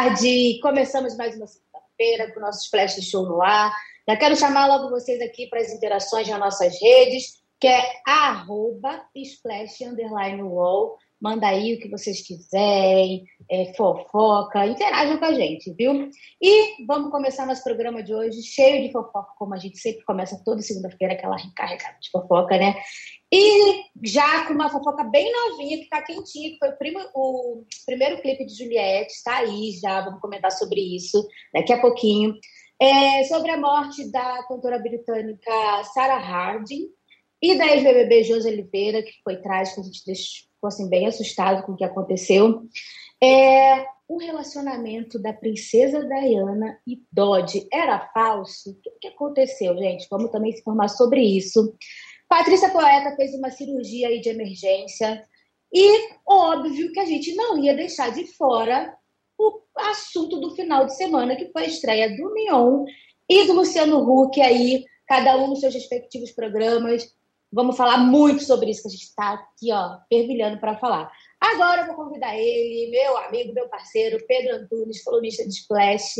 [0.00, 0.58] tarde.
[0.62, 2.70] Começamos mais uma segunda-feira com o nosso
[3.02, 3.70] Show no ar.
[4.08, 9.04] Já quero chamar logo vocês aqui para as interações nas nossas redes, que é arroba
[9.14, 10.96] splash underline wall.
[11.20, 16.08] Manda aí o que vocês quiserem, é, fofoca, interajam com a gente, viu?
[16.40, 20.40] E vamos começar nosso programa de hoje cheio de fofoca, como a gente sempre começa
[20.44, 22.74] toda segunda-feira, aquela recarregada de fofoca, né?
[23.30, 27.64] E já com uma fofoca bem novinha, que tá quentinha, que foi o, primo, o
[27.84, 32.34] primeiro clipe de Juliette, está aí já, vamos comentar sobre isso daqui a pouquinho.
[32.80, 36.88] É, sobre a morte da cantora britânica Sarah Harding
[37.42, 41.72] e da ex-BBB Josi Oliveira, que foi trágico, a gente ficou assim, bem assustado com
[41.72, 42.62] o que aconteceu.
[43.22, 48.70] É, o relacionamento da princesa Diana e Dodge era falso?
[48.70, 50.06] O que, que aconteceu, gente?
[50.10, 51.74] Vamos também se informar sobre isso.
[52.28, 55.24] Patrícia Poeta fez uma cirurgia aí de emergência
[55.72, 58.92] e óbvio que a gente não ia deixar de fora
[59.38, 62.84] o assunto do final de semana, que foi a estreia do Mion
[63.28, 67.08] e do Luciano Huck aí, cada um nos seus respectivos programas.
[67.52, 71.10] Vamos falar muito sobre isso, que a gente está aqui, ó, fervilhando para falar.
[71.40, 76.14] Agora eu vou convidar ele, meu amigo, meu parceiro, Pedro Antunes, colunista de Splash,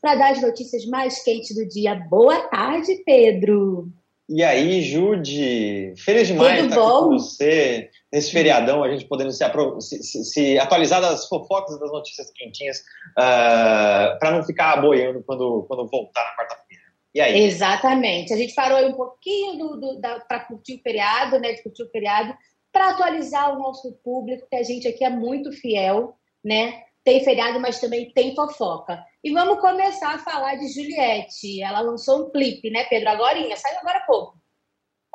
[0.00, 1.94] para dar as notícias mais quentes do dia.
[1.94, 3.92] Boa tarde, Pedro!
[4.28, 6.96] E aí, Jude, feliz demais Tudo estar bom?
[6.96, 11.92] aqui com você nesse feriadão, a gente podendo se, se, se atualizar das fofocas das
[11.92, 16.71] notícias quentinhas, uh, ah, para não ficar boiando quando, quando voltar na quarta-feira.
[17.14, 17.42] E aí?
[17.42, 18.32] Exatamente.
[18.32, 21.52] A gente parou um pouquinho do, do para curtir o feriado, né?
[21.52, 22.34] De curtir o feriado,
[22.72, 26.84] para atualizar o nosso público, que a gente aqui é muito fiel, né?
[27.04, 29.04] Tem feriado, mas também tem fofoca.
[29.22, 31.60] E vamos começar a falar de Juliette.
[31.60, 33.10] Ela lançou um clipe, né, Pedro?
[33.10, 34.42] Agora, saiu agora há pouco.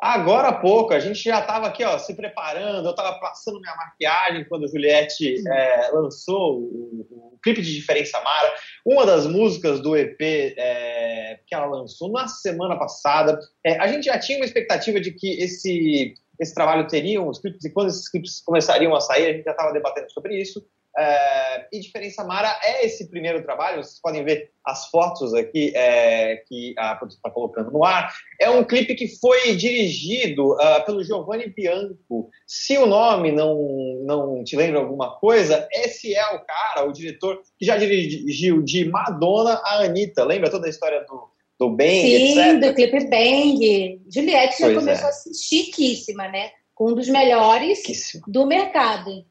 [0.00, 3.74] Agora há pouco, a gente já estava aqui ó, se preparando, eu estava passando minha
[3.74, 8.54] maquiagem quando a Juliette é, lançou o, o, clipe de Diferença Mara,
[8.88, 13.38] uma das músicas do EP é, que ela lançou na semana passada.
[13.62, 17.62] É, a gente já tinha uma expectativa de que esse, esse trabalho teria uns clipes,
[17.66, 20.66] e quando esses clipes começariam a sair, a gente já estava debatendo sobre isso.
[20.98, 26.42] É, e Diferença Mara é esse primeiro trabalho, vocês podem ver as fotos aqui é,
[26.48, 28.12] que a produção está colocando no ar.
[28.40, 32.28] É um clipe que foi dirigido uh, pelo Giovanni Bianco.
[32.46, 33.56] Se o nome não,
[34.04, 38.84] não te lembra alguma coisa, esse é o cara, o diretor, que já dirigiu de
[38.86, 40.24] Madonna a Anitta.
[40.24, 41.30] Lembra toda a história do,
[41.60, 42.60] do Bang, Sim, etc?
[42.60, 44.02] do clipe Bang.
[44.12, 45.10] Juliette já pois começou é.
[45.10, 46.50] a ser chiquíssima, né?
[46.74, 47.82] Com um dos melhores
[48.26, 49.24] do mercado.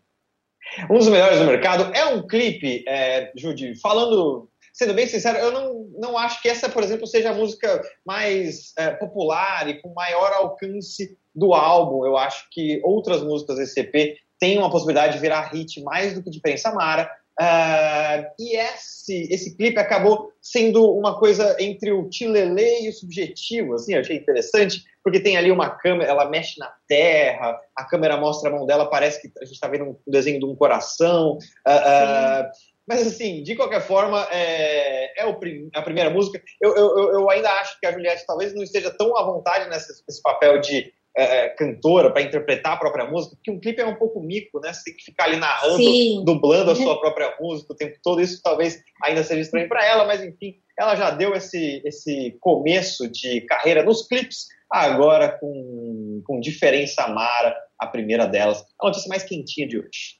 [0.90, 1.92] Um dos melhores do mercado.
[1.96, 6.70] É um clipe, é, Judy, falando, sendo bem sincero, eu não, não acho que essa,
[6.70, 12.06] por exemplo, seja a música mais é, popular e com maior alcance do álbum.
[12.06, 16.24] Eu acho que outras músicas desse EP têm uma possibilidade de virar hit mais do
[16.24, 17.10] que de Pensa Mara.
[17.40, 23.76] Uh, e esse, esse clipe acabou sendo uma coisa entre o tilelê e o subjetivo,
[23.76, 28.18] assim, eu achei interessante, porque tem ali uma câmera, ela mexe na terra, a câmera
[28.18, 31.38] mostra a mão dela, parece que a gente está vendo um desenho de um coração.
[31.66, 32.52] Uh, uh,
[32.86, 35.40] mas, assim, de qualquer forma, é, é o,
[35.74, 36.44] a primeira música.
[36.60, 40.04] Eu, eu, eu ainda acho que a Juliette talvez não esteja tão à vontade nesse,
[40.06, 43.86] nesse papel de é, é, cantora para interpretar a própria música, porque um clipe é
[43.88, 44.74] um pouco mico, né?
[44.74, 46.22] Você tem que ficar ali narrando, Sim.
[46.26, 47.00] dublando a sua uhum.
[47.00, 48.22] própria música o tempo todo.
[48.22, 53.08] Isso talvez ainda seja estranho para ela, mas enfim, ela já deu esse, esse começo
[53.08, 58.64] de carreira nos clipes, agora com, com diferença Mara, a primeira delas.
[58.82, 60.18] A notícia mais quentinha de hoje.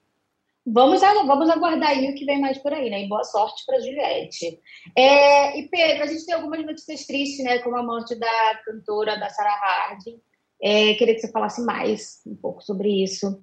[0.70, 3.04] Vamos, vamos aguardar aí o que vem mais por aí, né?
[3.04, 4.60] E boa sorte para Juliette.
[4.98, 7.60] É, e Pedro, a gente tem algumas notícias tristes, né?
[7.60, 10.20] Como a morte da cantora da Sarah Harding.
[10.62, 13.42] É, queria que você falasse mais um pouco sobre isso.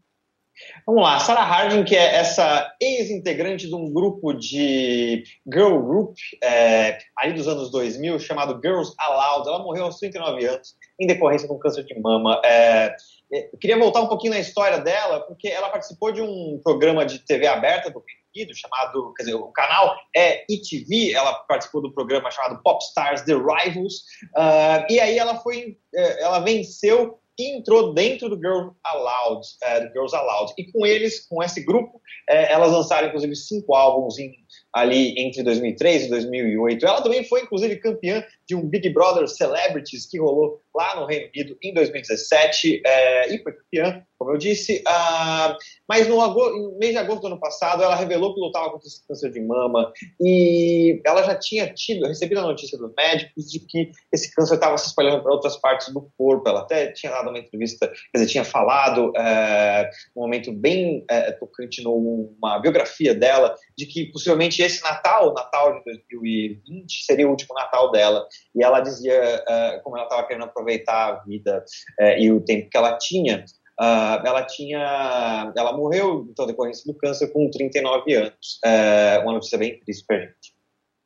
[0.87, 6.99] Vamos lá, Sarah Harding, que é essa ex-integrante de um grupo de girl group é,
[7.19, 9.49] ali dos anos 2000, chamado Girls Aloud.
[9.49, 12.41] Ela morreu aos 39 anos em decorrência de um câncer de mama.
[12.45, 12.95] É,
[13.33, 17.05] é, eu queria voltar um pouquinho na história dela, porque ela participou de um programa
[17.05, 18.03] de TV aberta do
[18.37, 23.35] Unido, chamado, quer dizer, o canal é ETV, ela participou do programa chamado Popstars The
[23.35, 23.95] Rivals,
[24.37, 29.93] uh, e aí ela foi, eh, ela venceu entrou dentro do Girls Aloud, é, do
[29.93, 30.53] Girls Aloud.
[30.57, 34.33] E com eles, com esse grupo, é, elas lançaram inclusive cinco álbuns em,
[34.73, 36.87] ali entre 2003 e 2008.
[36.87, 41.31] Ela também foi inclusive campeã de um Big Brother Celebrities que rolou lá no Reino
[41.35, 44.83] Unido em 2017 é, e foi campeã como eu disse.
[44.89, 45.57] Uh,
[45.89, 49.07] mas no, no, mês de agosto do ano passado, ela revelou que lutava contra esse
[49.07, 53.91] câncer de mama e ela já tinha tido, recebido a notícia dos médicos de que
[54.13, 56.49] esse câncer estava se espalhando para outras partes do corpo.
[56.49, 61.39] Ela até tinha dado uma entrevista, quer dizer, tinha falado, uh, um momento bem uh,
[61.39, 67.55] tocante numa biografia dela, de que possivelmente esse Natal, Natal de 2020, seria o último
[67.55, 68.27] Natal dela.
[68.55, 71.65] E ela dizia, uh, como ela estava querendo aproveitar a vida
[72.01, 73.45] uh, e o tempo que ela tinha,
[73.81, 78.61] Uh, ela tinha, ela morreu então decorrência do câncer com 39 anos.
[78.65, 80.55] Uh, uma notícia bem triste para gente.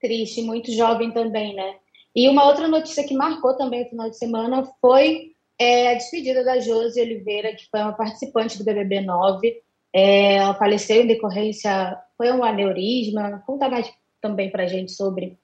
[0.00, 1.76] Triste, muito jovem também, né?
[2.14, 6.44] E uma outra notícia que marcou também o final de semana foi é, a despedida
[6.44, 9.62] da Josi Oliveira, que foi uma participante do BBB 9.
[9.94, 13.42] É, ela faleceu em decorrência, foi um aneurisma.
[13.46, 13.90] Conta mais
[14.20, 15.38] também para gente sobre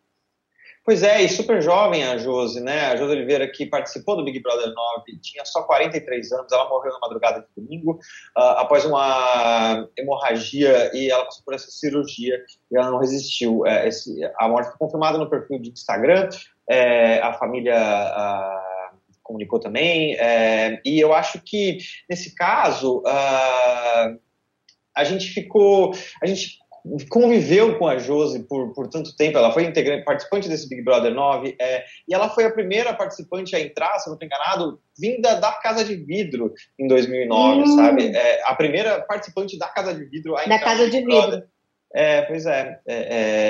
[0.84, 2.88] Pois é, e super jovem a Josi, né?
[2.88, 6.92] A Josi Oliveira, que participou do Big Brother 9, tinha só 43 anos, ela morreu
[6.92, 7.92] na madrugada de domingo,
[8.36, 12.38] uh, após uma hemorragia, e ela passou por essa cirurgia,
[12.70, 13.66] e ela não resistiu.
[13.66, 16.28] É, esse, a morte foi confirmada no perfil de Instagram,
[16.68, 17.78] é, a família...
[17.80, 18.64] Uh,
[19.24, 21.78] comunicou também, é, e eu acho que,
[22.10, 24.20] nesse caso, uh,
[24.94, 25.92] a gente ficou,
[26.22, 26.58] a gente
[27.08, 31.14] conviveu com a Josi por, por tanto tempo, ela foi integrante, participante desse Big Brother
[31.14, 35.34] 9, é, e ela foi a primeira participante a entrar, se não estou enganado, vinda
[35.40, 37.76] da Casa de Vidro em 2009, hum.
[37.76, 38.14] sabe?
[38.14, 40.58] É, a primeira participante da Casa de Vidro a entrar.
[40.58, 41.42] Da Casa de Vidro.
[41.94, 42.94] É, pois é, é,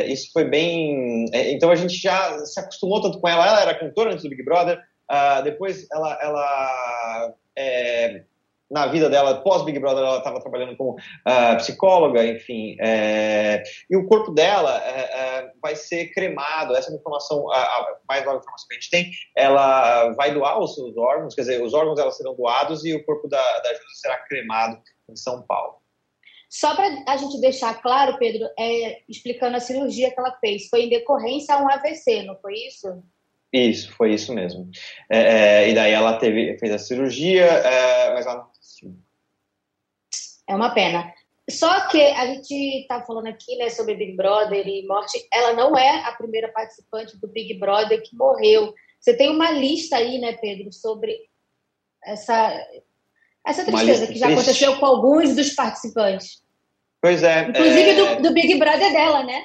[0.03, 1.25] é, isso foi bem.
[1.33, 3.47] É, então a gente já se acostumou tanto com ela.
[3.47, 4.79] Ela era cantora antes do Big Brother,
[5.11, 8.23] uh, depois ela, ela é,
[8.71, 14.07] na vida dela, pós-Big Brother, ela estava trabalhando como uh, psicóloga, enfim, é, e o
[14.07, 18.67] corpo dela é, é, vai ser cremado, essa é informação, a, a mais nova informação
[18.69, 22.11] que a gente tem, ela vai doar os seus órgãos, quer dizer, os órgãos dela
[22.11, 25.77] serão doados e o corpo da, da Júlia será cremado em São Paulo.
[26.49, 30.83] Só para a gente deixar claro, Pedro, é, explicando a cirurgia que ela fez, foi
[30.83, 33.03] em decorrência a um AVC, não foi isso?
[33.53, 34.69] Isso, foi isso mesmo.
[35.09, 37.47] É, e daí ela teve, fez a cirurgia,
[38.13, 38.51] mas ela
[38.83, 38.95] não
[40.49, 41.13] é uma pena.
[41.51, 45.27] Só que a gente está falando aqui né, sobre Big Brother e morte.
[45.33, 48.73] Ela não é a primeira participante do Big Brother que morreu.
[48.99, 51.19] Você tem uma lista aí, né, Pedro, sobre
[52.03, 52.51] essa,
[53.47, 54.41] essa tristeza que já triste.
[54.41, 56.43] aconteceu com alguns dos participantes.
[57.03, 57.49] Pois é.
[57.49, 58.17] Inclusive é...
[58.17, 59.45] Do, do Big Brother dela, né?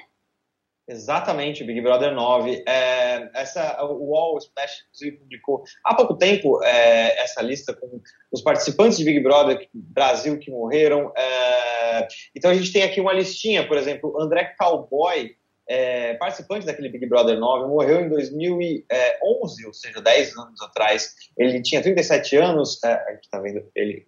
[0.90, 2.64] Exatamente, Big Brother 9.
[2.68, 4.86] É, essa, o Wall Splash
[5.20, 8.02] publicou há pouco tempo é, essa lista com
[8.32, 11.14] os participantes de Big Brother Brasil que morreram.
[11.16, 15.36] É, então a gente tem aqui uma listinha, por exemplo, André Cowboy,
[15.68, 21.14] é, participante daquele Big Brother 9, morreu em 2011, ou seja, 10 anos atrás.
[21.38, 24.08] Ele tinha 37 anos, é, a gente está vendo ele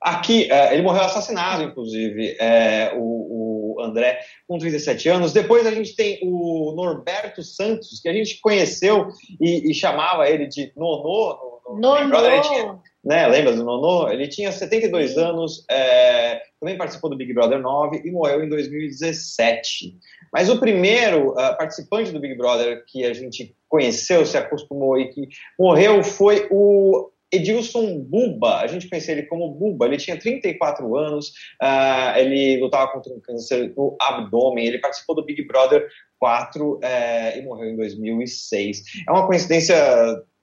[0.00, 3.37] Aqui, é, ele morreu assassinado, inclusive, é, o,
[3.82, 5.32] o, André, com 37 anos.
[5.32, 9.08] Depois a gente tem o Norberto Santos, que a gente conheceu
[9.40, 11.60] e, e chamava ele de Nonô.
[11.68, 12.40] No, no Nonô!
[12.42, 14.08] Tinha, né, lembra do Nonô?
[14.08, 15.20] Ele tinha 72 Sim.
[15.20, 19.94] anos, é, também participou do Big Brother 9 e morreu em 2017.
[20.32, 25.08] Mas o primeiro uh, participante do Big Brother que a gente conheceu, se acostumou e
[25.08, 25.28] que
[25.58, 31.28] morreu foi o Edilson Buba, a gente conhecia ele como Buba, ele tinha 34 anos,
[31.62, 35.86] uh, ele lutava contra um câncer no abdômen, ele participou do Big Brother
[36.18, 38.82] 4 uh, eh, e morreu em 2006.
[39.06, 39.76] É uma coincidência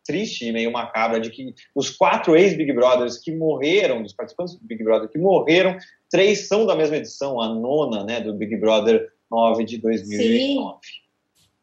[0.05, 4.65] triste e meio macabra de que os quatro ex-Big Brothers que morreram, dos participantes do
[4.65, 5.77] Big Brother que morreram,
[6.09, 10.79] três são da mesma edição, a nona, né, do Big Brother 9 de 2009.
[10.83, 11.05] Sim.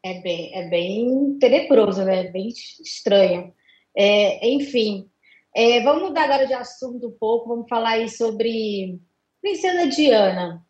[0.05, 2.25] É bem, é bem tenebroso, né?
[2.25, 3.55] Bem estranho.
[3.97, 5.09] É, enfim,
[5.55, 8.99] é, vamos mudar agora de assunto um pouco, vamos falar aí sobre
[9.41, 10.65] Princesa Diana,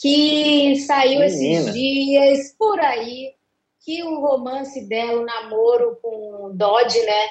[0.00, 1.26] que saiu Menina.
[1.26, 3.34] esses dias por aí,
[3.84, 7.28] que o romance dela, o namoro com Dodge, né,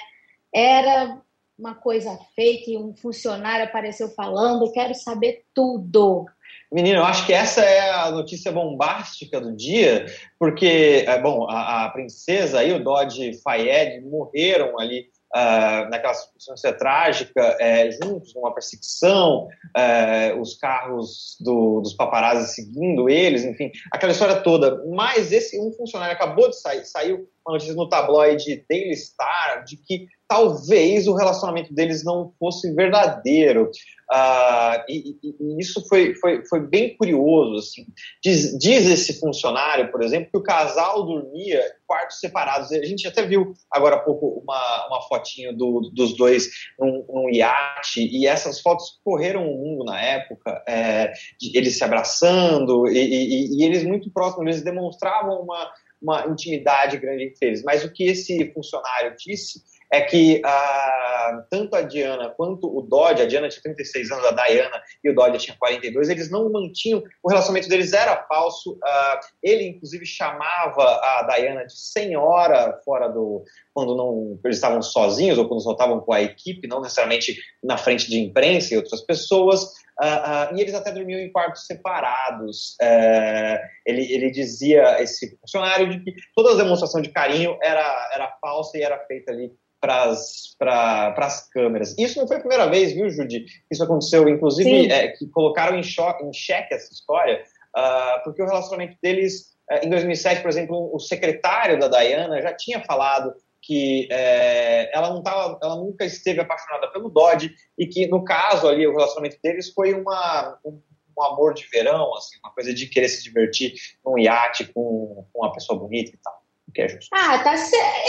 [0.53, 1.21] era
[1.57, 6.25] uma coisa fake, um funcionário apareceu falando, quero saber tudo.
[6.71, 10.05] Menino, eu acho que essa é a notícia bombástica do dia,
[10.39, 16.71] porque, é, bom, a, a princesa e o Dodge Fayed morreram ali uh, naquela circunstância
[16.73, 24.11] trágica, é, juntos numa perseguição, é, os carros do, dos paparazzi seguindo eles, enfim, aquela
[24.11, 24.83] história toda.
[24.93, 29.77] Mas esse um funcionário acabou de sair, saiu uma notícia no tabloide Daily Star de
[29.77, 33.69] que talvez o relacionamento deles não fosse verdadeiro.
[34.11, 37.57] Uh, e, e, isso foi, foi, foi bem curioso.
[37.57, 37.85] Assim.
[38.23, 42.71] Diz, diz, esse funcionário, por exemplo, que o casal dormia em quartos separados.
[42.71, 47.29] A gente até viu agora há pouco uma, uma fotinho do, dos dois num, num,
[47.29, 51.11] iate, e essas fotos correram o mundo na época, é,
[51.53, 55.71] eles se abraçando, e, e, eles muito próximos, eles demonstravam uma,
[56.03, 57.63] uma intimidade grande entre eles.
[57.63, 59.63] Mas o que esse funcionário disse
[59.93, 64.31] é que ah, tanto a Diana quanto o Dodge, a Diana tinha 36 anos, a
[64.31, 68.75] Diana e o Dodge tinha 42, eles não mantinham, o relacionamento deles era falso.
[68.83, 73.43] Ah, ele, inclusive, chamava a Diana de senhora fora do.
[73.71, 77.77] quando não eles estavam sozinhos ou quando só estavam com a equipe, não necessariamente na
[77.77, 79.83] frente de imprensa e outras pessoas.
[80.01, 82.75] Uh, uh, e eles até dormiam em quartos separados.
[82.81, 88.35] Uh, ele, ele dizia, esse funcionário, de que toda a demonstração de carinho era, era
[88.41, 89.51] falsa e era feita ali
[89.83, 91.93] para as câmeras.
[91.97, 93.45] Isso não foi a primeira vez, viu, Judy?
[93.69, 97.43] Isso aconteceu, inclusive, é, que colocaram em, choque, em xeque essa história,
[97.75, 102.53] uh, porque o relacionamento deles, uh, em 2007, por exemplo, o secretário da Diana já
[102.53, 108.07] tinha falado que é, ela não tava, ela nunca esteve apaixonada pelo Dodge e que
[108.07, 110.81] no caso ali o relacionamento deles foi uma um,
[111.17, 113.73] um, amor de verão, assim, uma coisa de querer se divertir
[114.05, 116.42] num iate com, com uma pessoa bonita e tal
[116.73, 117.09] que é justo.
[117.13, 117.55] Ah, tá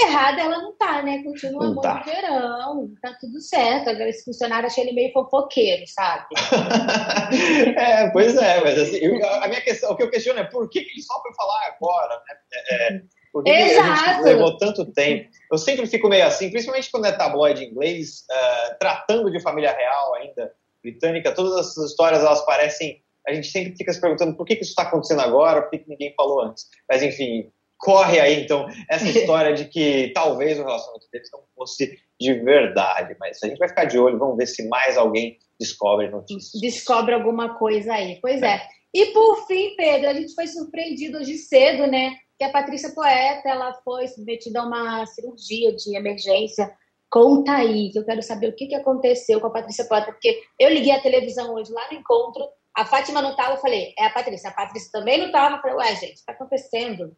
[0.02, 1.22] errada ela não tá, né?
[1.22, 2.02] Continua amor tá.
[2.02, 3.90] verão, tá tudo certo.
[3.90, 6.26] Agora esse funcionário achei ele meio fofoqueiro, sabe?
[7.76, 10.68] é, pois é, mas assim, eu, a minha questão, o que eu questiono é por
[10.68, 12.36] que ele só foi falar agora, né?
[12.52, 13.02] É, é
[13.32, 15.28] por que, que a gente levou tanto tempo?
[15.50, 20.14] Eu sempre fico meio assim, principalmente quando é tabloide inglês, uh, tratando de família real
[20.14, 24.54] ainda, britânica, todas essas histórias elas parecem a gente sempre fica se perguntando por que,
[24.56, 26.66] que isso está acontecendo agora, por que, que ninguém falou antes.
[26.88, 27.50] Mas, enfim,
[27.84, 33.14] corre aí, então, essa história de que talvez o relacionamento deles não fosse de verdade.
[33.20, 36.60] Mas a gente vai ficar de olho, vamos ver se mais alguém descobre notícias.
[36.60, 38.18] Descobre alguma coisa aí.
[38.20, 38.60] Pois é.
[38.92, 42.16] E por fim, Pedro, a gente foi surpreendido hoje cedo, né?
[42.38, 46.72] Que a Patrícia Poeta ela foi submetida a uma cirurgia de emergência.
[47.10, 50.42] Conta aí, que eu quero saber o que, que aconteceu com a Patrícia Poeta, porque
[50.58, 52.44] eu liguei a televisão hoje lá no encontro,
[52.76, 54.50] a Fátima não estava, eu falei, é a Patrícia.
[54.50, 57.16] A Patrícia também não estava, eu falei, ué, gente, está acontecendo?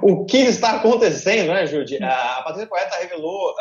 [0.00, 2.02] O que está acontecendo, né, Judy?
[2.02, 3.56] A Patrícia Poeta revelou uh,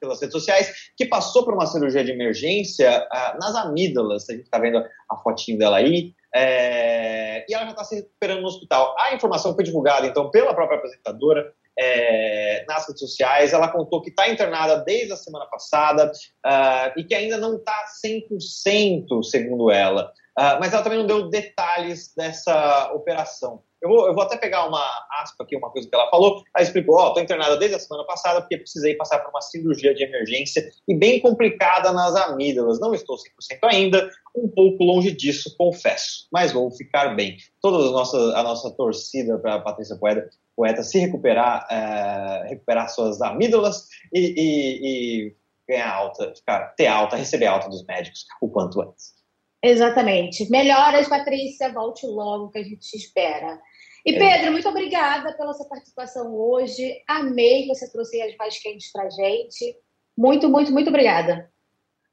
[0.00, 4.28] pelas redes sociais que passou por uma cirurgia de emergência uh, nas amígdalas.
[4.28, 6.12] A gente está vendo a fotinho dela aí.
[6.34, 8.94] É, e ela já está se recuperando no hospital.
[8.98, 13.52] A informação foi divulgada, então, pela própria apresentadora é, nas redes sociais.
[13.52, 16.10] Ela contou que está internada desde a semana passada
[16.44, 20.12] uh, e que ainda não está 100%, segundo ela.
[20.60, 23.62] mas ela também não deu detalhes dessa operação.
[23.80, 24.82] Eu vou, eu vou até pegar uma
[25.20, 26.42] aspa aqui, uma coisa que ela falou.
[26.54, 29.40] Ela explicou: Ó, oh, estou internada desde a semana passada porque precisei passar por uma
[29.40, 32.80] cirurgia de emergência e bem complicada nas amígdalas.
[32.80, 33.20] Não estou 100%
[33.62, 37.36] ainda, um pouco longe disso, confesso, mas vou ficar bem.
[37.62, 42.88] Toda a nossa, a nossa torcida para a Patrícia Poeta, Poeta se recuperar, é, recuperar
[42.88, 45.36] suas amígdalas e, e, e
[45.68, 49.18] ganhar alta, ficar, ter alta, receber alta dos médicos o quanto antes.
[49.62, 50.48] Exatamente.
[50.50, 53.60] Melhoras, Patrícia, volte logo que a gente te espera.
[54.08, 54.18] E é.
[54.18, 57.02] Pedro, muito obrigada pela sua participação hoje.
[57.06, 59.76] Amei que você trouxe as mais quentes pra gente.
[60.16, 61.50] Muito, muito, muito obrigada.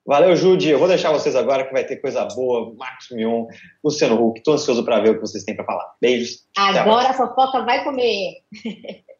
[0.05, 0.69] Valeu, Judy.
[0.69, 2.75] Eu vou deixar vocês agora que vai ter coisa boa.
[2.75, 3.45] Marcos Mion,
[3.83, 4.39] Luciano Huck.
[4.39, 5.95] Estou ansioso para ver o que vocês têm para falar.
[6.01, 6.45] Beijos.
[6.57, 8.43] Agora a fofoca vai comer.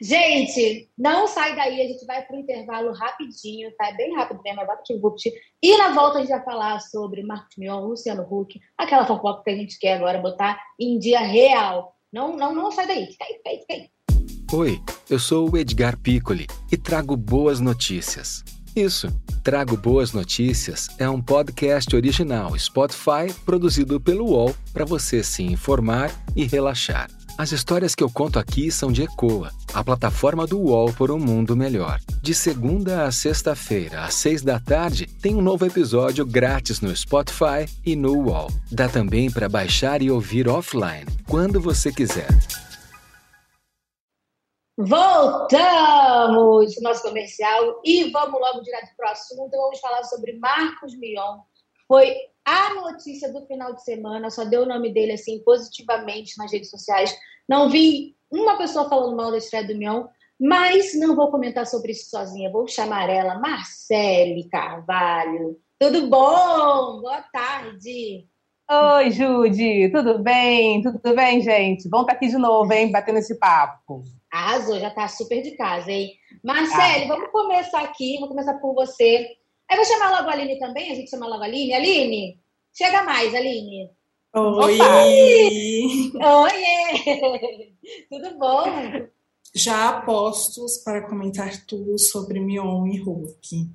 [0.00, 3.88] Gente, não sai daí, a gente vai para o intervalo rapidinho, tá?
[3.88, 4.66] É bem rápido mesmo, é
[5.62, 9.50] E na volta a gente vai falar sobre Marcos Mion, Luciano Huck, aquela fofoca que
[9.50, 11.94] a gente quer agora botar em dia real.
[12.12, 13.90] Não, não, não sai daí, fica aí, fica aí, fica aí.
[14.52, 18.42] Oi, eu sou o Edgar Piccoli e trago boas notícias.
[18.74, 19.08] Isso,
[19.42, 26.10] Trago Boas Notícias é um podcast original Spotify produzido pelo UOL para você se informar
[26.36, 27.08] e relaxar.
[27.40, 31.18] As histórias que eu conto aqui são de Ecoa, a plataforma do UOL por um
[31.18, 31.98] mundo melhor.
[32.20, 37.64] De segunda a sexta-feira, às seis da tarde, tem um novo episódio grátis no Spotify
[37.82, 38.48] e no UOL.
[38.70, 42.28] Dá também para baixar e ouvir offline, quando você quiser.
[44.76, 45.56] Voltamos
[46.76, 49.50] no nosso comercial e vamos logo direto para o assunto.
[49.50, 51.38] Vamos falar sobre Marcos Mion.
[51.88, 52.14] Foi
[52.50, 56.70] a notícia do final de semana, só deu o nome dele assim positivamente nas redes
[56.70, 57.16] sociais.
[57.48, 60.06] Não vi uma pessoa falando mal da estreia do Mion,
[60.38, 62.50] mas não vou comentar sobre isso sozinha.
[62.50, 65.58] Vou chamar ela, Marcele Carvalho.
[65.78, 67.00] Tudo bom?
[67.00, 68.26] Boa tarde.
[68.72, 70.80] Oi, Judy, tudo bem?
[70.80, 71.88] Tudo bem, gente?
[71.88, 72.90] Bom estar aqui de novo, hein?
[72.90, 74.02] Batendo esse papo.
[74.32, 76.12] Arrasou, já tá super de casa, hein?
[76.44, 77.08] Marcele, ah.
[77.08, 79.26] vamos começar aqui, vou começar por você.
[79.70, 81.74] Eu vou chamar logo a Aline também, a gente chama logo a Aline.
[81.74, 82.39] Aline,
[82.72, 83.90] chega mais, Aline.
[84.34, 84.78] Oi!
[86.14, 87.74] Oi!
[88.08, 88.64] Tudo bom?
[89.54, 93.68] Já apostos para comentar tudo sobre Mion e Hulk.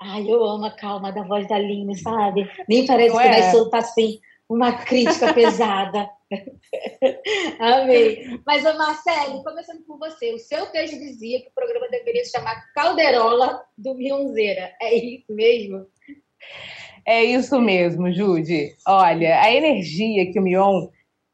[0.00, 2.48] Ai, eu amo a calma da voz da Aline, sabe?
[2.68, 3.30] Nem parece Não que é?
[3.40, 6.08] vai soltar assim uma crítica pesada.
[7.58, 8.40] Amei.
[8.46, 12.30] Mas, ô Marcelo, começando com você, o seu texto dizia que o programa deveria se
[12.30, 14.72] chamar Calderola do Mionzeira.
[14.80, 15.86] É isso mesmo?
[17.06, 18.74] É isso mesmo, Jude.
[18.86, 20.88] Olha, a energia que o Mion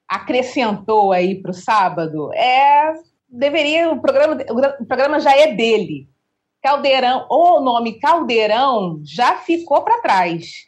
[0.07, 2.93] acrescentou aí para o sábado é
[3.26, 4.37] deveria o programa
[4.79, 6.07] o programa já é dele.
[6.62, 10.67] Caldeirão, o nome Caldeirão já ficou para trás.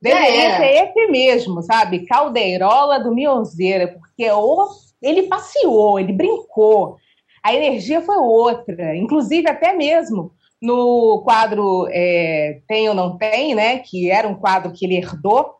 [0.00, 0.56] Deveria é.
[0.56, 2.04] ser esse mesmo, sabe?
[2.04, 4.68] Caldeirola do Mionzeira, porque o,
[5.00, 6.96] ele passeou, ele brincou.
[7.42, 10.32] A energia foi outra, inclusive até mesmo
[10.62, 13.80] no quadro é, Tem ou Não Tem, né?
[13.80, 15.56] Que era um quadro que ele herdou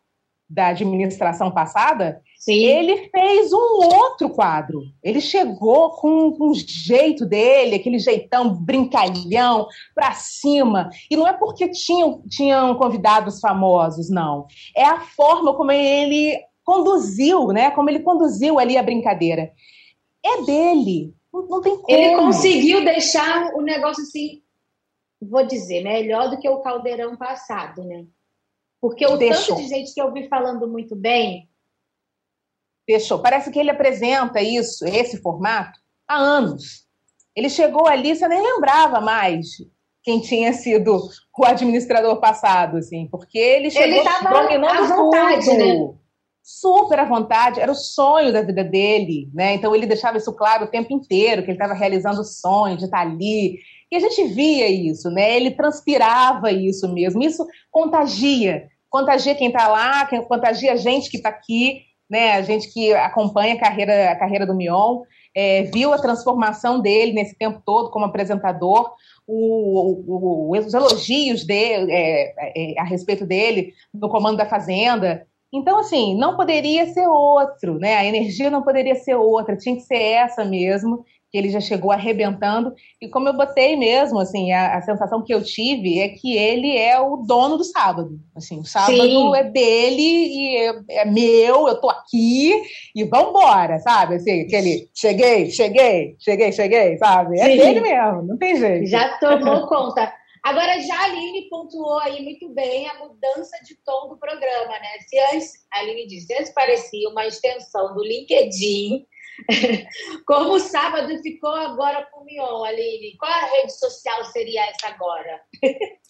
[0.49, 2.65] da administração passada, Sim.
[2.65, 4.83] ele fez um outro quadro.
[5.03, 10.91] Ele chegou com, com um jeito dele, aquele jeitão brincalhão, para cima.
[11.11, 14.47] E não é porque tinham, tinham convidados famosos, não.
[14.77, 17.71] É a forma como ele conduziu, né?
[17.71, 19.51] Como ele conduziu ali a brincadeira.
[20.23, 21.15] É dele.
[21.33, 21.87] Não, não tem como.
[21.89, 24.42] Ele conseguiu deixar o negócio assim,
[25.27, 28.05] vou dizer, melhor do que o caldeirão passado, né?
[28.81, 29.57] Porque o Deixou.
[29.57, 31.49] tanto de gente que eu vi falando muito bem.
[32.85, 33.21] Fechou.
[33.21, 36.85] Parece que ele apresenta isso, esse formato, há anos.
[37.35, 39.47] Ele chegou ali, você nem lembrava mais
[40.03, 45.59] quem tinha sido o administrador passado, assim, porque ele chegou ele dominando à vontade, tudo.
[45.59, 45.95] Né?
[46.43, 49.55] Super à vontade, era o sonho da vida dele, né?
[49.55, 52.87] Então ele deixava isso claro o tempo inteiro, que ele estava realizando o sonho de
[52.87, 53.61] estar ali.
[53.93, 55.37] E a gente via isso, né?
[55.37, 57.23] Ele transpirava isso mesmo.
[57.23, 61.81] Isso contagia contagia quem está lá, contagia a gente que está aqui,
[62.11, 62.35] né?
[62.35, 65.01] A gente que acompanha a carreira, a carreira do Mion,
[65.35, 68.93] é, viu a transformação dele nesse tempo todo como apresentador,
[69.27, 75.27] o, o, os elogios dele, é, é, a respeito dele no comando da Fazenda.
[75.51, 77.97] Então, assim, não poderia ser outro, né?
[77.97, 81.91] A energia não poderia ser outra, tinha que ser essa mesmo que ele já chegou
[81.91, 82.75] arrebentando.
[83.01, 86.77] E como eu botei mesmo, assim, a, a, sensação que eu tive é que ele
[86.77, 88.21] é o dono do sábado.
[88.37, 89.35] Assim, o sábado Sim.
[89.35, 92.63] é dele e é, é, meu, eu tô aqui
[92.95, 94.17] e vambora, sabe?
[94.17, 97.41] Assim, aquele cheguei, cheguei, cheguei, cheguei, sabe?
[97.41, 97.57] É Sim.
[97.57, 98.87] dele mesmo, não tem jeito.
[98.87, 100.13] Já tomou conta.
[100.43, 104.99] Agora, já a Aline pontuou aí muito bem a mudança de tom do programa, né?
[105.09, 109.07] Se antes, a Aline disse, antes parecia uma extensão do LinkedIn,
[110.27, 113.17] Como o sábado ficou agora com o Mion, Aline?
[113.19, 115.41] Qual a rede social seria essa agora?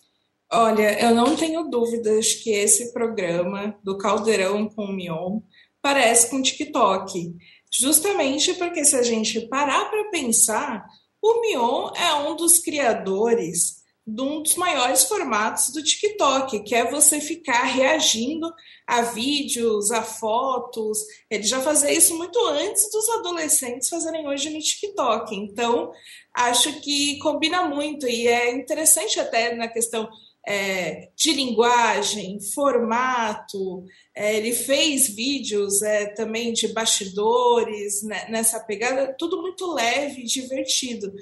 [0.52, 5.40] Olha, eu não tenho dúvidas que esse programa do Caldeirão com o Mion
[5.80, 7.34] parece com TikTok.
[7.72, 10.84] Justamente porque se a gente parar para pensar,
[11.22, 16.90] o Mion é um dos criadores de um dos maiores formatos do TikTok, que é
[16.90, 18.52] você ficar reagindo
[18.86, 20.98] a vídeos, a fotos.
[21.30, 25.34] Ele já fazia isso muito antes dos adolescentes fazerem hoje no TikTok.
[25.36, 25.92] Então,
[26.34, 30.08] acho que combina muito e é interessante até na questão
[30.44, 33.84] é, de linguagem, formato.
[34.14, 41.12] É, ele fez vídeos é, também de bastidores né, nessa pegada, tudo muito leve divertido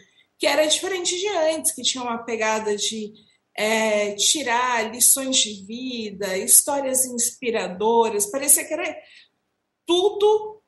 [0.40, 3.12] que era diferente de antes, que tinha uma pegada de
[3.54, 8.24] é, tirar lições de vida, histórias inspiradoras.
[8.24, 8.96] Parecia que era
[9.86, 10.62] tudo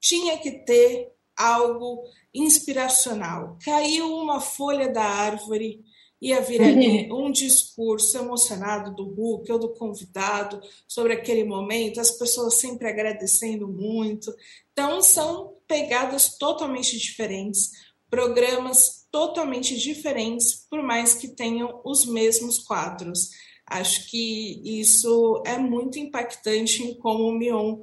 [0.00, 3.58] tinha que ter algo inspiracional.
[3.64, 5.80] Caiu uma folha da árvore,
[6.22, 12.12] ia vir ali um discurso emocionado do Hulk ou do convidado sobre aquele momento, as
[12.12, 14.32] pessoas sempre agradecendo muito.
[14.72, 17.70] Então, são pegadas totalmente diferentes,
[18.08, 23.30] programas totalmente diferentes, por mais que tenham os mesmos quadros.
[23.66, 27.80] Acho que isso é muito impactante em como o Mion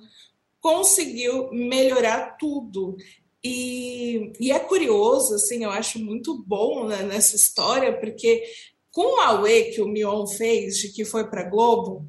[0.60, 2.96] conseguiu melhorar tudo.
[3.44, 8.44] E, e é curioso, assim, eu acho muito bom né, nessa história, porque
[8.92, 12.08] com o Aue que o Mion fez, de que foi para Globo,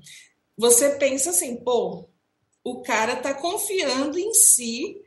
[0.57, 2.09] você pensa assim, pô,
[2.64, 5.02] o cara tá confiando em si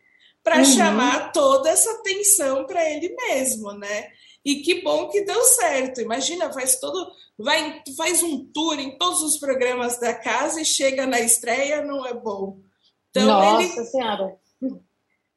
[0.49, 0.65] para uhum.
[0.65, 4.09] chamar toda essa atenção para ele mesmo, né?
[4.43, 6.01] E que bom que deu certo.
[6.01, 11.05] Imagina, faz todo, vai, faz um tour em todos os programas da casa e chega
[11.05, 12.57] na estreia, não é bom.
[13.11, 14.39] Então Nossa ele, Senhora.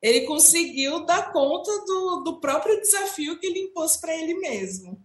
[0.01, 4.99] Ele conseguiu dar conta do, do próprio desafio que ele impôs para ele mesmo.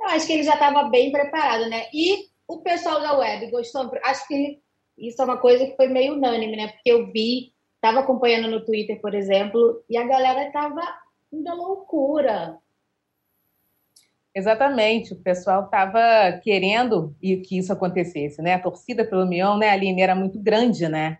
[0.00, 1.88] Eu acho que ele já estava bem preparado, né?
[1.92, 3.90] E o pessoal da web gostou?
[4.02, 4.62] Acho que
[4.96, 6.68] isso é uma coisa que foi meio unânime, né?
[6.68, 10.82] Porque eu vi, estava acompanhando no Twitter, por exemplo, e a galera estava
[11.32, 12.58] indo loucura.
[14.34, 18.54] Exatamente, o pessoal estava querendo que isso acontecesse, né?
[18.54, 21.18] A torcida pelo Mion, né, Aline, era muito grande, né?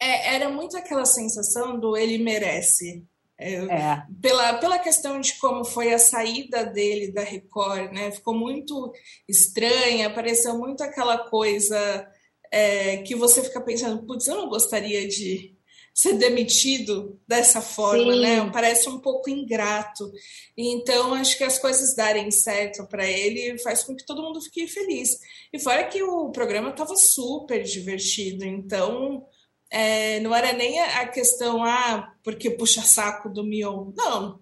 [0.00, 3.04] É, era muito aquela sensação do ele merece.
[3.38, 4.02] É, é.
[4.20, 8.10] Pela, pela questão de como foi a saída dele da Record, né?
[8.10, 8.92] Ficou muito
[9.28, 12.06] estranha, pareceu muito aquela coisa
[12.50, 15.54] é, que você fica pensando, putz, eu não gostaria de
[15.92, 18.20] ser demitido dessa forma, Sim.
[18.20, 18.50] né?
[18.52, 20.10] Parece um pouco ingrato.
[20.56, 24.66] Então, acho que as coisas darem certo para ele faz com que todo mundo fique
[24.66, 25.18] feliz.
[25.52, 29.26] E fora que o programa estava super divertido, então
[29.70, 33.92] é, não era nem a questão, ah, porque puxa saco do Mion.
[33.96, 34.40] Não,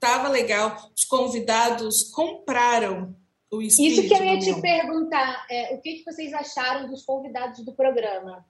[0.00, 0.90] tava legal.
[0.96, 3.14] Os convidados compraram.
[3.52, 7.74] Isso que eu ia te perguntar, é, o que, que vocês acharam dos convidados do
[7.74, 8.44] programa?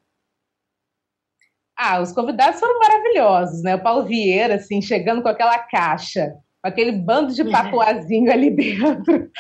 [1.77, 3.77] Ah, os convidados foram maravilhosos, né?
[3.77, 9.31] O Paulo Vieira, assim, chegando com aquela caixa aquele bando de papuazinho ali dentro,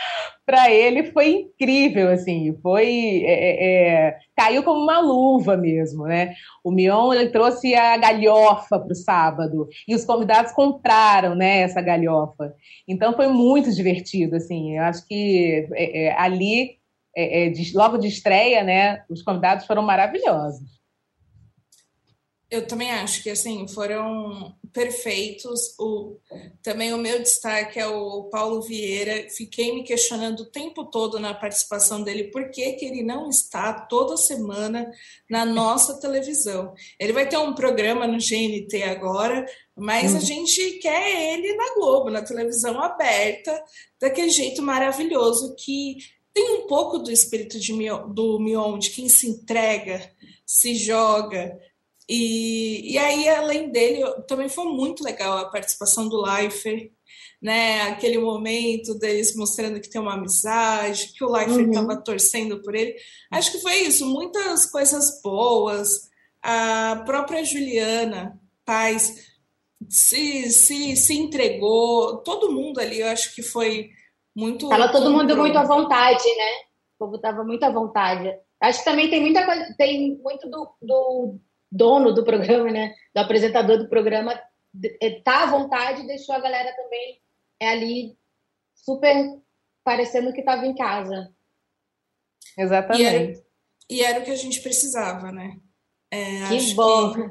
[0.46, 6.35] para ele foi incrível, assim, foi é, é, é, caiu como uma luva mesmo, né?
[6.64, 11.81] O Mion ele trouxe a galhofa para o sábado e os convidados compraram, né, essa
[11.81, 12.54] galhofa.
[12.87, 14.76] Então foi muito divertido, assim.
[14.76, 16.78] Eu acho que é, é, ali
[17.14, 20.78] é, de, logo de estreia, né, os convidados foram maravilhosos.
[22.50, 25.74] Eu também acho que assim foram perfeitos.
[25.78, 26.16] O,
[26.62, 29.28] também o meu destaque é o Paulo Vieira.
[29.28, 33.74] Fiquei me questionando o tempo todo na participação dele por que, que ele não está
[33.74, 34.90] toda semana
[35.28, 36.72] na nossa televisão.
[36.98, 39.44] Ele vai ter um programa no GNT agora,
[39.76, 40.24] mas a uhum.
[40.24, 43.62] gente quer ele na Globo, na televisão aberta,
[44.00, 45.98] daquele jeito maravilhoso que
[46.32, 47.72] tem um pouco do espírito de,
[48.14, 50.11] do Mion, de quem se entrega,
[50.46, 51.58] se joga
[52.09, 56.90] e, e aí, além dele, também foi muito legal a participação do Leifert,
[57.40, 57.83] né?
[57.83, 62.03] Aquele momento deles mostrando que tem uma amizade, que o Leifert estava uhum.
[62.03, 62.97] torcendo por ele.
[63.31, 66.09] Acho que foi isso, muitas coisas boas.
[66.42, 69.29] A própria Juliana Paz
[69.88, 73.90] se, se, se entregou, todo mundo ali, eu acho que foi
[74.35, 74.68] muito.
[74.68, 76.51] Tava todo mundo muito à vontade, né?
[76.97, 78.35] O povo tava muito à vontade.
[78.61, 81.38] Acho que também tem muita coisa, tem muito do, do
[81.70, 84.40] dono do programa, né, do apresentador do programa,
[85.00, 87.20] é, tá à vontade, deixou a galera também
[87.61, 88.16] é ali
[88.74, 89.14] super
[89.85, 91.33] parecendo que estava em casa.
[92.57, 93.02] Exatamente.
[93.02, 93.42] E era,
[93.90, 95.59] e era, o que a gente precisava, né?
[96.11, 97.12] É, que bom.
[97.12, 97.31] Que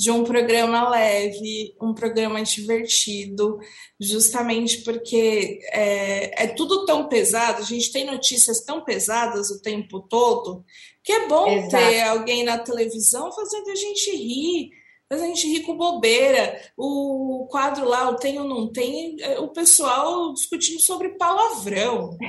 [0.00, 3.58] de um programa leve, um programa divertido,
[4.00, 10.00] justamente porque é, é, tudo tão pesado, a gente tem notícias tão pesadas o tempo
[10.00, 10.64] todo,
[11.04, 11.70] que é bom Exato.
[11.70, 14.70] ter alguém na televisão fazendo a gente rir,
[15.06, 16.58] fazendo a gente rir com bobeira.
[16.78, 22.16] O quadro lá, o tem ou não tem, é, o pessoal discutindo sobre palavrão.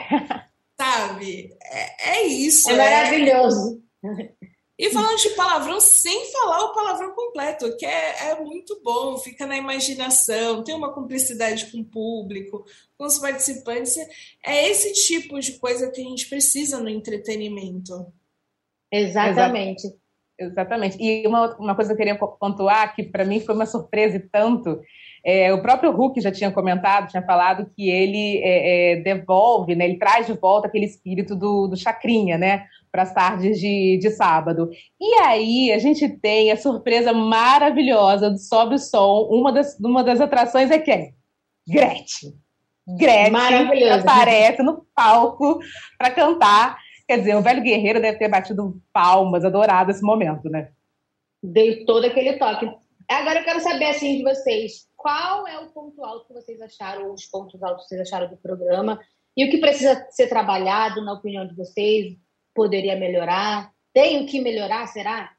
[0.77, 1.55] sabe?
[1.63, 2.69] É, é isso.
[2.69, 3.81] É maravilhoso.
[4.81, 9.45] E falando de palavrão sem falar o palavrão completo, que é, é muito bom, fica
[9.45, 12.65] na imaginação, tem uma cumplicidade com o público,
[12.97, 13.95] com os participantes.
[14.43, 18.11] É esse tipo de coisa que a gente precisa no entretenimento.
[18.91, 19.87] Exatamente.
[20.35, 20.97] Exatamente.
[20.99, 24.19] E uma, uma coisa que eu queria pontuar, que para mim foi uma surpresa e
[24.19, 24.81] tanto,
[25.23, 29.85] é, o próprio Hulk já tinha comentado, tinha falado que ele é, é, devolve, né,
[29.85, 34.09] ele traz de volta aquele espírito do, do Chacrinha, né, para as tardes de, de
[34.11, 34.69] sábado.
[34.99, 39.27] E aí a gente tem a surpresa maravilhosa do Sobe o Som.
[39.31, 41.15] Uma das, uma das atrações é quem?
[41.67, 42.33] Gretchen.
[42.97, 45.59] Gretchen aparece no palco
[45.97, 46.77] para cantar.
[47.07, 50.71] Quer dizer, o velho guerreiro deve ter batido palmas, adorado esse momento, né?
[51.41, 52.69] Deu todo aquele toque.
[53.09, 57.13] Agora eu quero saber assim de vocês, qual é o ponto alto que vocês acharam,
[57.13, 58.99] os pontos altos que vocês acharam do programa,
[59.35, 62.15] e o que precisa ser trabalhado, na opinião de vocês,
[62.53, 63.71] poderia melhorar?
[63.93, 65.31] Tem o que melhorar, será?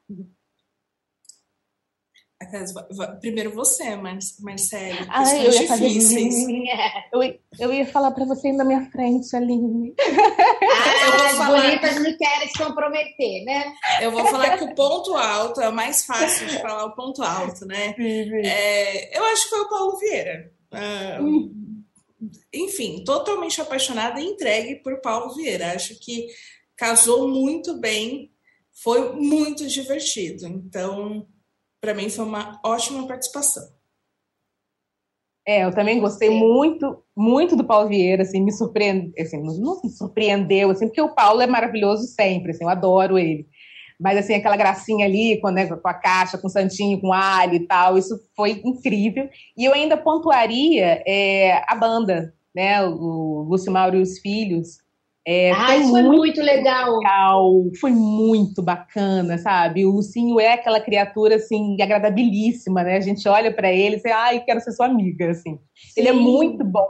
[3.20, 5.06] Primeiro você, Marcelo.
[5.08, 6.34] Ah, eu ia difíceis.
[7.12, 7.22] Eu,
[7.58, 9.94] eu ia falar para você na minha frente, Aline.
[9.98, 11.62] Ah, as falar...
[11.62, 13.72] bonitas não querem se comprometer, né?
[14.00, 17.22] Eu vou falar que o ponto alto é o mais fácil de falar o ponto
[17.22, 17.94] alto, né?
[17.98, 20.52] É, eu acho que foi o Paulo Vieira.
[21.20, 21.84] hum.
[22.52, 25.72] Enfim, totalmente apaixonada e entregue por Paulo Vieira.
[25.72, 26.28] Acho que
[26.82, 28.32] casou muito bem,
[28.82, 30.48] foi muito divertido.
[30.48, 31.28] Então,
[31.80, 33.62] para mim foi uma ótima participação.
[35.46, 36.40] É, eu também gostei Sim.
[36.40, 41.14] muito, muito do Paulo Vieira, assim, me surpreendeu, assim, não me surpreendeu, assim, porque o
[41.14, 43.46] Paulo é maravilhoso sempre, assim, eu adoro ele.
[44.00, 47.54] Mas, assim, aquela gracinha ali, com, né, com a caixa, com o santinho, com alho
[47.54, 49.28] e tal, isso foi incrível.
[49.56, 54.82] E eu ainda pontuaria é, a banda, né, o Lúcio Mauro e os Filhos,
[55.24, 56.98] é, ah, foi, isso muito, foi muito legal.
[56.98, 57.62] legal.
[57.80, 59.86] Foi muito bacana, sabe?
[59.86, 62.96] O Lucinho é aquela criatura, assim, agradabilíssima, né?
[62.96, 65.58] A gente olha para ele e diz, ai, quero ser sua amiga, assim.
[65.74, 66.00] Sim.
[66.00, 66.88] Ele é muito bom.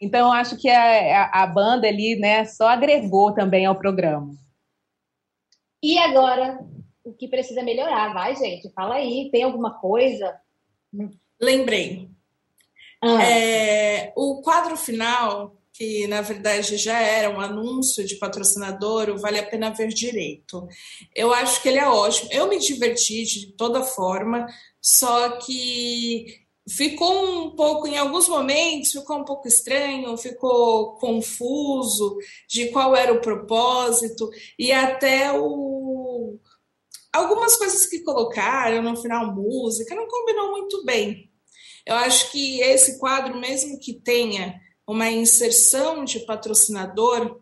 [0.00, 4.32] Então, eu acho que a, a, a, banda ali, né, só agregou também ao programa.
[5.82, 6.60] E agora,
[7.04, 8.14] o que precisa melhorar?
[8.14, 9.28] Vai, gente, fala aí.
[9.30, 10.34] Tem alguma coisa?
[11.40, 12.08] Lembrei.
[13.02, 13.22] Ah.
[13.22, 19.38] É, o quadro final que na verdade já era um anúncio de patrocinador, o Vale
[19.38, 20.66] a Pena Ver Direito.
[21.14, 22.28] Eu acho que ele é ótimo.
[22.32, 24.44] Eu me diverti de toda forma,
[24.82, 26.26] só que
[26.68, 32.16] ficou um pouco, em alguns momentos, ficou um pouco estranho, ficou confuso
[32.48, 36.40] de qual era o propósito e até o.
[37.12, 41.30] Algumas coisas que colocaram no final, música, não combinou muito bem.
[41.86, 47.40] Eu acho que esse quadro, mesmo que tenha uma inserção de patrocinador,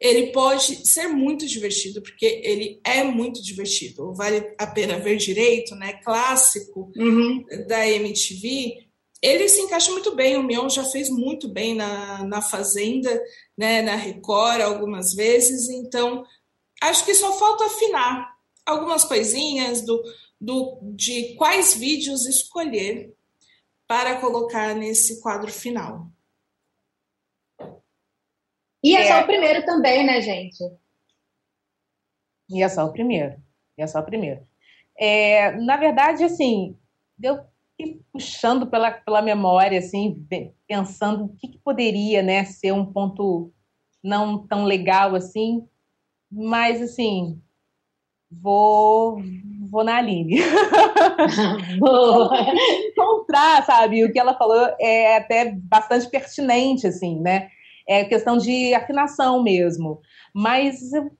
[0.00, 4.14] ele pode ser muito divertido, porque ele é muito divertido.
[4.14, 6.00] Vale a pena ver direito, né?
[6.02, 7.44] Clássico uhum.
[7.66, 8.86] da MTV.
[9.20, 10.36] Ele se encaixa muito bem.
[10.36, 13.22] O Mion já fez muito bem na, na Fazenda,
[13.56, 13.82] né?
[13.82, 15.68] Na Record algumas vezes.
[15.68, 16.24] Então,
[16.82, 20.02] acho que só falta afinar algumas coisinhas do,
[20.40, 23.14] do de quais vídeos escolher
[23.86, 26.10] para colocar nesse quadro final.
[28.86, 30.62] E é, só o primeiro também, né, gente?
[32.48, 33.34] E é só o primeiro.
[33.76, 34.46] E é só o primeiro.
[34.96, 36.78] É, na verdade, assim,
[37.20, 37.40] eu
[38.12, 40.24] puxando pela, pela memória, assim,
[40.68, 43.52] pensando o que, que, poderia, né, ser um ponto
[44.02, 45.66] não tão legal assim,
[46.30, 47.42] mas assim,
[48.30, 49.20] vou
[49.68, 50.38] vou na Aline.
[52.88, 57.50] Encontrar, sabe, o que ela falou é até bastante pertinente, assim, né?
[57.88, 60.00] É questão de afinação mesmo.
[60.34, 61.10] Mas eu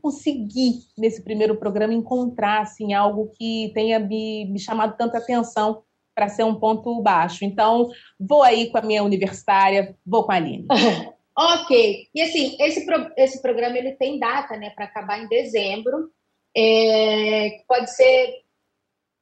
[0.00, 5.82] consegui, nesse primeiro programa, encontrar assim, algo que tenha me, me chamado tanta atenção
[6.14, 7.44] para ser um ponto baixo.
[7.44, 10.66] Então, vou aí com a minha universitária, vou com a Aline.
[11.36, 12.08] ok.
[12.14, 16.10] E assim, esse, pro, esse programa ele tem data né, para acabar em dezembro.
[16.56, 18.32] É, pode ser.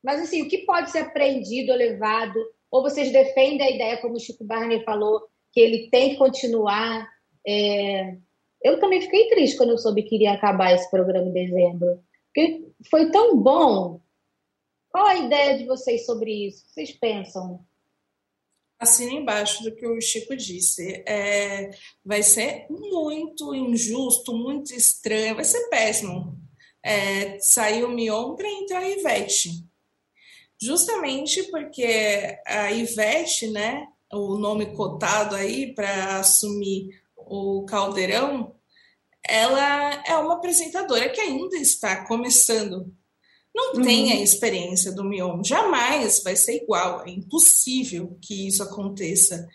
[0.04, 2.38] Mas assim, o que pode ser aprendido ou levado?
[2.70, 5.22] Ou vocês defendem a ideia, como o Chico Barney falou,
[5.55, 7.09] que ele tem que continuar.
[7.47, 8.17] É...
[8.62, 12.67] Eu também fiquei triste quando eu soube que iria acabar esse programa em dezembro, porque
[12.90, 14.01] foi tão bom.
[14.90, 16.62] Qual a ideia de vocês sobre isso?
[16.62, 17.64] O que vocês pensam?
[18.79, 21.05] Assina embaixo do que o Chico disse.
[21.07, 21.71] É,
[22.05, 26.37] vai ser muito injusto, muito estranho, vai ser péssimo.
[26.83, 29.64] É, sair o Mion para entrar a Ivete.
[30.61, 38.55] Justamente porque a Ivete, né, o nome cotado aí para assumir o Caldeirão,
[39.27, 42.92] ela é uma apresentadora que ainda está começando.
[43.55, 43.83] Não uhum.
[43.83, 49.46] tem a experiência do Mion, jamais vai ser igual, é impossível que isso aconteça.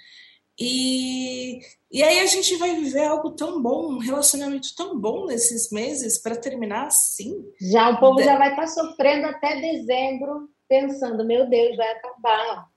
[0.57, 1.59] E,
[1.91, 6.21] e aí a gente vai viver algo tão bom, um relacionamento tão bom nesses meses
[6.21, 7.45] para terminar assim.
[7.61, 8.25] Já o povo de...
[8.25, 12.67] já vai estar tá sofrendo até dezembro, pensando, meu Deus, vai acabar.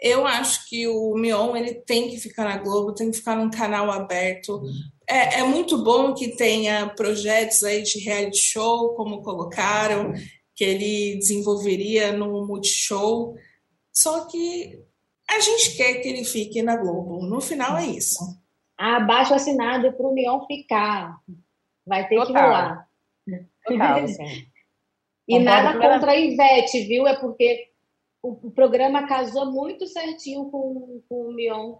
[0.00, 3.50] Eu acho que o Mion ele tem que ficar na Globo, tem que ficar num
[3.50, 4.56] canal aberto.
[4.56, 4.72] Uhum.
[5.06, 10.14] É, é muito bom que tenha projetos aí de reality show, como colocaram,
[10.54, 13.34] que ele desenvolveria no Multishow.
[13.92, 14.80] Só que
[15.28, 17.26] a gente quer que ele fique na Globo.
[17.26, 18.18] No final é isso.
[18.78, 21.18] Abaixo assinado para o Mion ficar.
[21.86, 22.32] Vai ter Total.
[22.32, 22.88] que rolar.
[23.66, 24.46] Total, sim.
[25.28, 27.06] e nada contra a Ivete, viu?
[27.06, 27.69] É porque
[28.22, 31.76] o, o programa casou muito certinho com, com o Mion.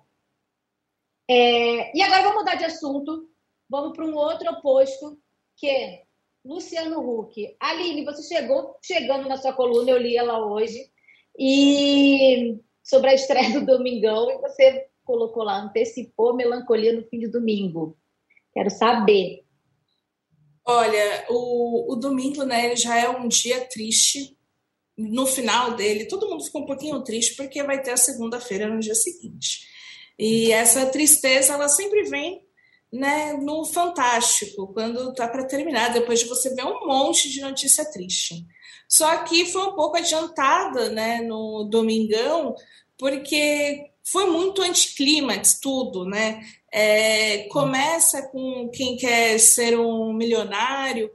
[1.28, 3.28] É, e agora vamos mudar de assunto.
[3.68, 5.18] Vamos para um outro oposto,
[5.56, 6.02] que é
[6.44, 7.56] Luciano Huck.
[7.60, 10.90] Aline, você chegou chegando na sua coluna, eu li ela hoje,
[11.38, 17.28] e sobre a estreia do Domingão, e você colocou lá, antecipou melancolia no fim de
[17.28, 17.96] domingo.
[18.52, 19.44] Quero saber.
[20.64, 24.36] Olha, o, o domingo, né, já é um dia triste,
[25.00, 28.80] no final dele, todo mundo ficou um pouquinho triste porque vai ter a segunda-feira no
[28.80, 29.66] dia seguinte.
[30.18, 32.42] E essa tristeza, ela sempre vem
[32.92, 37.84] né, no fantástico, quando tá para terminar, depois de você ver um monte de notícia
[37.84, 38.44] triste.
[38.88, 42.54] Só que foi um pouco adiantada, né, no domingão,
[42.98, 46.44] porque foi muito anticlímax tudo, né?
[46.72, 51.10] É, começa com quem quer ser um milionário,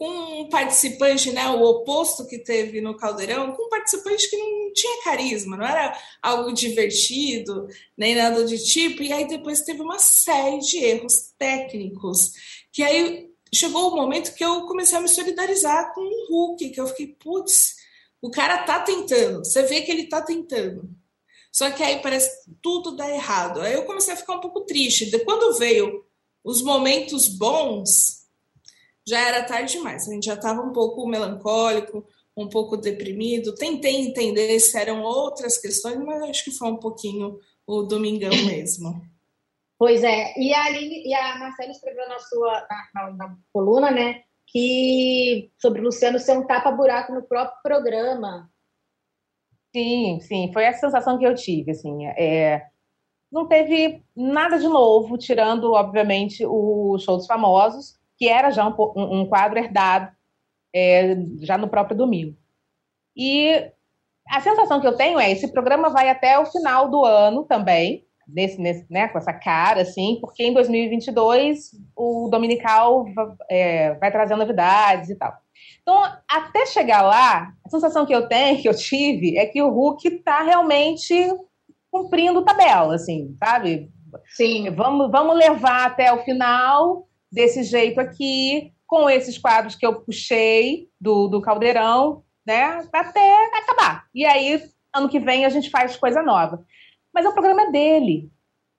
[0.00, 4.72] com um participante, né, o oposto que teve no Caldeirão, com um participante que não
[4.72, 9.98] tinha carisma, não era algo divertido, nem nada de tipo, e aí depois teve uma
[9.98, 12.32] série de erros técnicos,
[12.72, 16.80] que aí chegou o momento que eu comecei a me solidarizar com o Hulk, que
[16.80, 17.74] eu fiquei, putz,
[18.22, 20.88] o cara tá tentando, você vê que ele tá tentando.
[21.52, 23.60] Só que aí parece que tudo dá errado.
[23.60, 25.10] Aí eu comecei a ficar um pouco triste.
[25.24, 26.04] Quando veio
[26.44, 28.19] os momentos bons,
[29.10, 30.08] já era tarde demais.
[30.08, 33.54] A gente já estava um pouco melancólico, um pouco deprimido.
[33.54, 39.02] Tentei entender se eram outras questões, mas acho que foi um pouquinho o domingão mesmo.
[39.78, 43.90] Pois é, e a, Aline, e a Marcela escreveu na sua na, na, na coluna,
[43.90, 48.50] né, que sobre o Luciano ser um tapa-buraco no próprio programa.
[49.74, 52.66] Sim, sim, foi essa sensação que eu tive, assim, é,
[53.32, 58.74] não teve nada de novo, tirando, obviamente, o show dos famosos, que era já um,
[58.96, 60.12] um quadro herdado
[60.74, 62.36] é, já no próprio domingo.
[63.16, 63.66] E
[64.28, 68.04] a sensação que eu tenho é esse programa vai até o final do ano também,
[68.28, 73.06] nesse, nesse, né, com essa cara, assim, porque em 2022 o Dominical
[73.50, 75.32] é, vai trazer novidades e tal.
[75.80, 75.98] Então,
[76.30, 80.06] até chegar lá, a sensação que eu tenho, que eu tive, é que o Hulk
[80.08, 81.14] está realmente
[81.90, 83.90] cumprindo tabela, assim, sabe?
[84.36, 84.70] Sim.
[84.70, 90.88] Vamos, vamos levar até o final desse jeito aqui, com esses quadros que eu puxei
[91.00, 92.86] do, do Caldeirão, né?
[92.92, 94.06] Até acabar.
[94.14, 94.62] E aí,
[94.94, 96.64] ano que vem, a gente faz coisa nova.
[97.14, 98.30] Mas é o programa dele.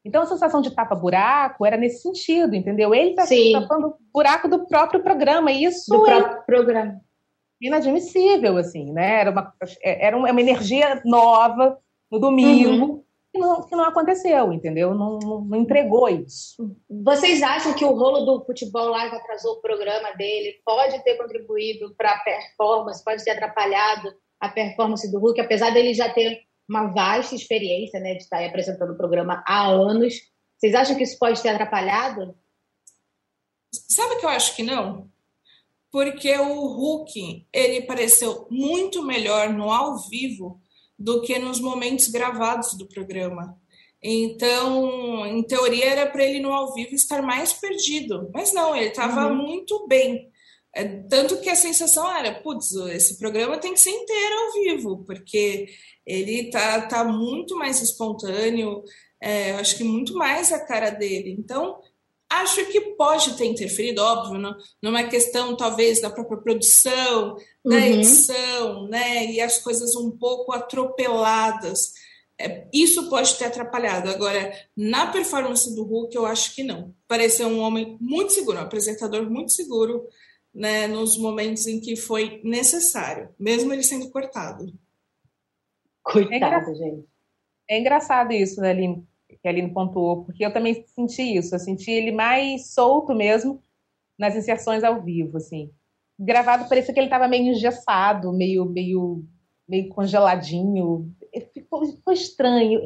[0.03, 2.93] Então a sensação de tapa-buraco era nesse sentido, entendeu?
[2.93, 3.25] Ele está
[3.61, 5.51] tapando buraco do próprio programa.
[5.51, 7.01] E isso do é próprio programa.
[7.61, 9.21] inadmissível, assim, né?
[9.21, 11.77] Era uma, era uma energia nova
[12.11, 12.85] no domingo.
[12.85, 14.93] Uhum que não, que não aconteceu, entendeu?
[14.93, 16.75] Não, não, não, entregou isso.
[16.89, 21.15] Vocês acham que o rolo do futebol lá que atrasou o programa dele pode ter
[21.15, 26.41] contribuído para a performance, pode ter atrapalhado a performance do Hulk, apesar dele já ter
[26.67, 30.15] uma vasta experiência né, de estar aí apresentando o programa há anos.
[30.57, 32.35] Vocês acham que isso pode ter atrapalhado?
[33.71, 35.09] Sabe que eu acho que não?
[35.89, 40.61] Porque o Hulk, ele pareceu muito melhor no ao vivo
[41.01, 43.57] do que nos momentos gravados do programa.
[44.03, 48.87] Então, em teoria, era para ele no ao vivo estar mais perdido, mas não, ele
[48.87, 49.35] estava uhum.
[49.35, 50.29] muito bem.
[50.73, 55.03] É, tanto que a sensação era, putz, esse programa tem que ser inteiro ao vivo,
[55.05, 55.67] porque
[56.05, 58.83] ele tá, tá muito mais espontâneo,
[59.21, 61.35] é, acho que muito mais a cara dele.
[61.37, 61.79] Então,
[62.31, 67.81] Acho que pode ter interferido, óbvio, não, numa questão talvez da própria produção, da uhum.
[67.81, 69.25] edição, né?
[69.25, 71.91] E as coisas um pouco atropeladas.
[72.39, 74.09] É, isso pode ter atrapalhado.
[74.09, 76.95] Agora, na performance do Hulk, eu acho que não.
[77.05, 80.07] Pareceu um homem muito seguro, um apresentador muito seguro,
[80.55, 80.87] né?
[80.87, 84.73] Nos momentos em que foi necessário, mesmo ele sendo cortado.
[86.01, 87.05] Coitado, é gente.
[87.69, 89.05] É engraçado isso, né, Aline?
[89.37, 93.61] Que a Aline pontuou, porque eu também senti isso, eu senti ele mais solto mesmo
[94.17, 95.71] nas inserções ao vivo, assim.
[96.19, 99.23] Gravado parecia que ele estava meio engessado, meio, meio,
[99.67, 101.11] meio congeladinho,
[101.53, 102.79] ficou, ficou estranho.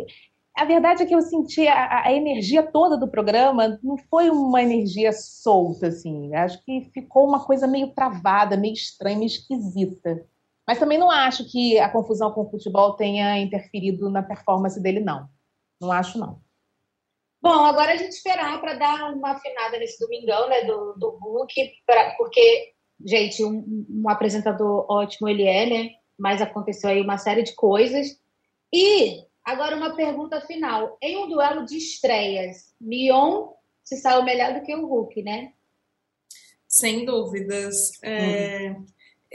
[0.56, 4.62] A verdade é que eu senti a, a, energia toda do programa não foi uma
[4.62, 6.34] energia solta, assim.
[6.34, 10.26] Acho que ficou uma coisa meio travada, meio estranha, meio esquisita.
[10.66, 15.02] Mas também não acho que a confusão com o futebol tenha interferido na performance dele,
[15.02, 15.28] não.
[15.80, 16.42] Não acho, não.
[17.42, 21.54] Bom, agora a gente esperar para dar uma afinada nesse domingão, né, do, do Hulk,
[21.86, 22.74] pra, porque,
[23.06, 28.20] gente, um, um, apresentador ótimo ele é, né, mas aconteceu aí uma série de coisas.
[28.74, 30.98] E agora uma pergunta final.
[31.02, 33.50] Em um duelo de estreias, Mion
[33.84, 35.54] se saiu melhor do que o Hulk, né?
[36.68, 37.92] Sem dúvidas.
[38.02, 38.86] É, uhum.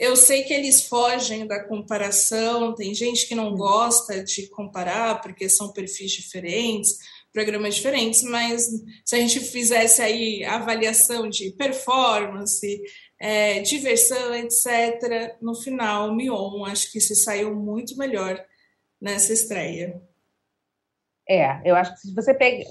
[0.01, 5.47] Eu sei que eles fogem da comparação, tem gente que não gosta de comparar porque
[5.47, 6.97] são perfis diferentes
[7.31, 8.67] programas diferentes, mas
[9.05, 12.83] se a gente fizesse aí avaliação de performance,
[13.21, 18.43] é, diversão, etc., no final, Mion acho que se saiu muito melhor
[18.99, 20.01] nessa estreia.
[21.29, 22.65] É, eu acho que se você pega,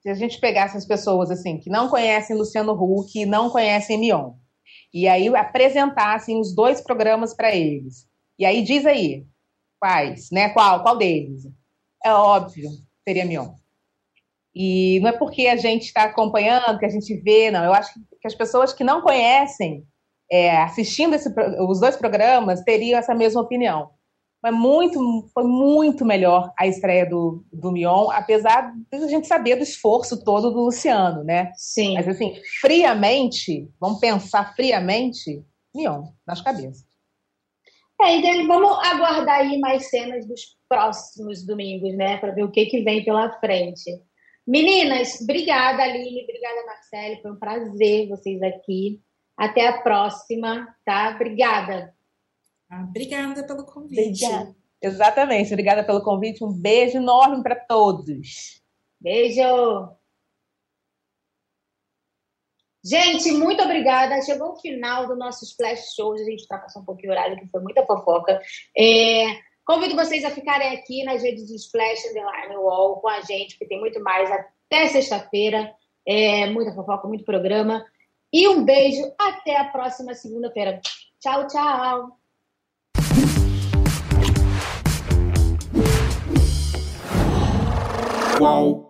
[0.00, 4.32] se a gente pegasse as pessoas assim que não conhecem Luciano Huck, não conhecem Mion,
[4.92, 9.24] e aí apresentassem os dois programas para eles, e aí diz aí
[9.80, 10.50] quais, né?
[10.50, 11.48] Qual, qual deles?
[12.04, 12.70] É óbvio,
[13.04, 13.54] seria Mion.
[14.54, 17.64] E não é porque a gente está acompanhando, que a gente vê, não.
[17.64, 19.84] Eu acho que as pessoas que não conhecem,
[20.30, 21.28] é, assistindo esse,
[21.66, 23.90] os dois programas, teriam essa mesma opinião.
[24.42, 29.54] Mas muito, foi muito melhor a estreia do, do Mion, apesar de a gente saber
[29.54, 31.52] do esforço todo do Luciano, né?
[31.54, 31.94] Sim.
[31.94, 36.84] Mas assim, friamente, vamos pensar friamente, Mion, nas cabeças.
[38.00, 42.16] É, então vamos aguardar aí mais cenas dos próximos domingos, né?
[42.16, 43.92] Para ver o que, que vem pela frente.
[44.44, 49.00] Meninas, obrigada, Aline, obrigada, Marcele, foi um prazer vocês aqui.
[49.36, 51.12] Até a próxima, tá?
[51.14, 51.94] Obrigada.
[52.72, 54.24] Obrigada pelo convite.
[54.24, 54.56] Obrigada.
[54.80, 56.44] Exatamente, obrigada pelo convite.
[56.44, 58.60] Um beijo enorme para todos.
[59.00, 59.96] Beijo!
[62.84, 64.20] Gente, muito obrigada.
[64.22, 66.14] Chegou o final do nosso Splash Show.
[66.14, 68.40] A gente está passando um pouquinho o horário, que foi muita fofoca.
[68.76, 69.26] É,
[69.64, 73.66] convido vocês a ficarem aqui nas redes do Splash Underline Wall com a gente, que
[73.66, 75.72] tem muito mais até sexta-feira.
[76.04, 77.86] É, muita fofoca, muito programa.
[78.32, 79.12] E um beijo.
[79.16, 80.80] Até a próxima segunda-feira.
[81.20, 82.21] Tchau, tchau.
[88.42, 88.81] Qual?